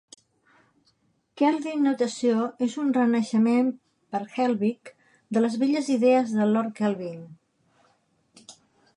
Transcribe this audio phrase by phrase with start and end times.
[1.39, 3.69] Kelvin notació és un renaixement
[4.15, 4.91] per Helbig
[5.37, 7.21] de les velles idees de Lord Kelvin.